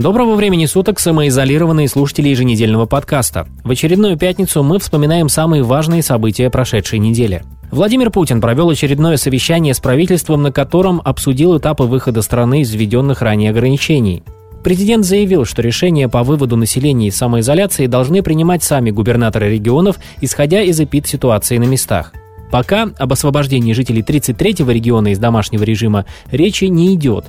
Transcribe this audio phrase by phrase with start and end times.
[0.00, 3.46] Доброго времени суток, самоизолированные слушатели еженедельного подкаста.
[3.64, 7.42] В очередную пятницу мы вспоминаем самые важные события прошедшей недели.
[7.70, 13.20] Владимир Путин провел очередное совещание с правительством, на котором обсудил этапы выхода страны из введенных
[13.20, 14.22] ранее ограничений.
[14.64, 20.62] Президент заявил, что решения по выводу населения из самоизоляции должны принимать сами губернаторы регионов, исходя
[20.62, 22.14] из эпид-ситуации на местах.
[22.50, 27.26] Пока об освобождении жителей 33-го региона из домашнего режима речи не идет.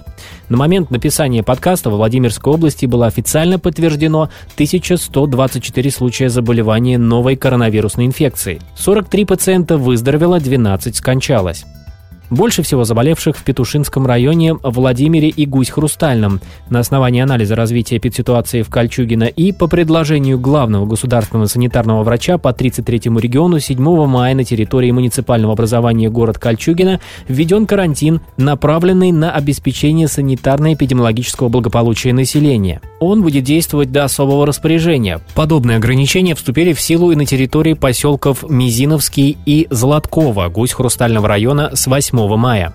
[0.50, 8.06] На момент написания подкаста в Владимирской области было официально подтверждено 1124 случая заболевания новой коронавирусной
[8.06, 8.60] инфекцией.
[8.76, 11.66] 43 пациента выздоровело, 12 скончалось.
[12.32, 16.40] Больше всего заболевших в Петушинском районе, Владимире и Гусь-Хрустальном.
[16.70, 22.48] На основании анализа развития эпидситуации в Кольчугино и по предложению главного государственного санитарного врача по
[22.48, 30.08] 33-му региону 7 мая на территории муниципального образования город Кольчугино введен карантин, направленный на обеспечение
[30.08, 32.80] санитарно-эпидемиологического благополучия населения.
[33.02, 35.20] Он будет действовать до особого распоряжения.
[35.36, 41.88] Подобные ограничения вступили в силу и на территории поселков Мизиновский и Златкова Гусь-Хрустального района с
[41.88, 42.74] 8 мая.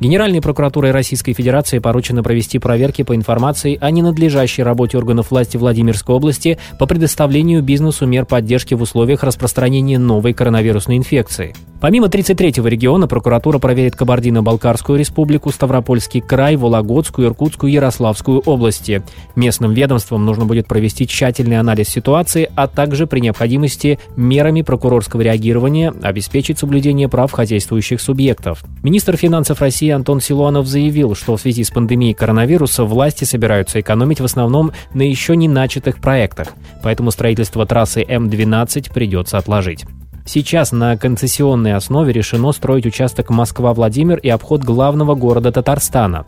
[0.00, 6.14] Генеральной прокуратурой Российской Федерации поручено провести проверки по информации о ненадлежащей работе органов власти Владимирской
[6.14, 11.54] области по предоставлению бизнесу мер поддержки в условиях распространения новой коронавирусной инфекции.
[11.80, 19.02] Помимо 33-го региона, прокуратура проверит Кабардино-Балкарскую республику, Ставропольский край, Вологодскую, Иркутскую, Ярославскую области.
[19.34, 25.94] Местным ведомствам нужно будет провести тщательный анализ ситуации, а также при необходимости мерами прокурорского реагирования
[26.02, 28.62] обеспечить соблюдение прав хозяйствующих субъектов.
[28.82, 34.20] Министр финансов России Антон Силуанов заявил, что в связи с пандемией коронавируса власти собираются экономить
[34.20, 36.48] в основном на еще не начатых проектах,
[36.82, 39.86] поэтому строительство трассы М12 придется отложить.
[40.26, 46.24] Сейчас на концессионной основе решено строить участок Москва-Владимир и обход главного города Татарстана.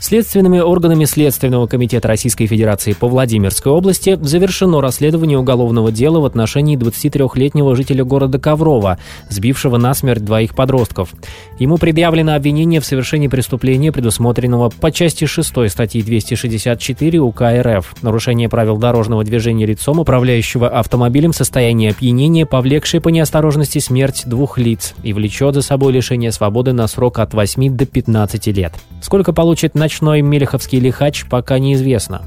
[0.00, 6.78] Следственными органами Следственного комитета Российской Федерации по Владимирской области завершено расследование уголовного дела в отношении
[6.78, 8.98] 23-летнего жителя города Коврова,
[9.28, 11.10] сбившего насмерть двоих подростков.
[11.58, 18.48] Ему предъявлено обвинение в совершении преступления, предусмотренного по части 6 статьи 264 УК РФ «Нарушение
[18.48, 24.94] правил дорожного движения лицом, управляющего автомобилем в состоянии опьянения, повлекшее по неосторожности смерть двух лиц
[25.02, 28.72] и влечет за собой лишение свободы на срок от 8 до 15 лет».
[29.02, 32.22] Сколько получит ночной Мелеховский лихач, пока неизвестно.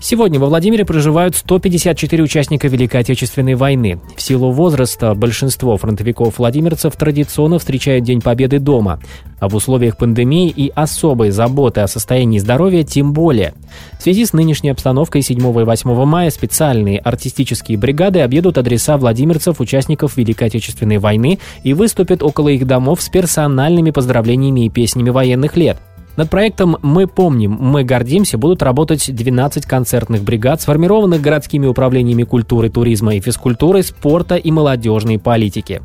[0.00, 4.00] Сегодня во Владимире проживают 154 участника Великой Отечественной войны.
[4.16, 9.00] В силу возраста большинство фронтовиков-владимирцев традиционно встречают День Победы дома.
[9.40, 13.54] А в условиях пандемии и особой заботы о состоянии здоровья тем более.
[13.98, 19.58] В связи с нынешней обстановкой 7 и 8 мая специальные артистические бригады объедут адреса владимирцев,
[19.58, 25.56] участников Великой Отечественной войны и выступят около их домов с персональными поздравлениями и песнями военных
[25.56, 25.78] лет.
[26.16, 32.70] Над проектом «Мы помним, мы гордимся» будут работать 12 концертных бригад, сформированных городскими управлениями культуры,
[32.70, 35.82] туризма и физкультуры, спорта и молодежной политики.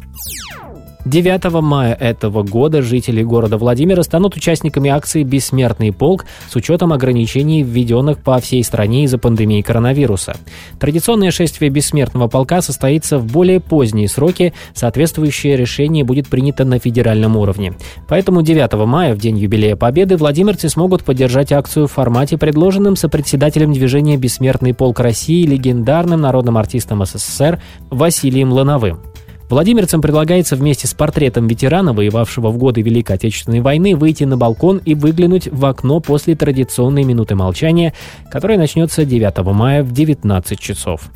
[1.10, 7.64] 9 мая этого года жители города Владимира станут участниками акции «Бессмертный полк» с учетом ограничений,
[7.64, 10.38] введенных по всей стране из-за пандемии коронавируса.
[10.80, 17.38] Традиционное шествие «Бессмертного полка» состоится в более поздние сроки, соответствующее решение будет принято на федеральном
[17.38, 17.74] уровне.
[18.08, 23.74] Поэтому 9 мая, в день юбилея Победы, владимирцы смогут поддержать акцию в формате, предложенном сопредседателем
[23.74, 27.60] движения «Бессмертный полк России» легендарным народным артистом СССР
[27.90, 29.09] Василием Лановым.
[29.50, 34.80] Владимирцам предлагается вместе с портретом ветерана, воевавшего в годы Великой Отечественной войны, выйти на балкон
[34.86, 37.94] и выглянуть в окно после традиционной минуты молчания,
[38.30, 41.10] которая начнется 9 мая в 19 часов.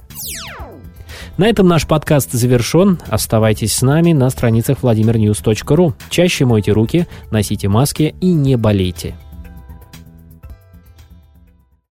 [1.38, 3.00] На этом наш подкаст завершен.
[3.08, 5.94] Оставайтесь с нами на страницах vladimirnews.ru.
[6.10, 9.16] Чаще мойте руки, носите маски и не болейте.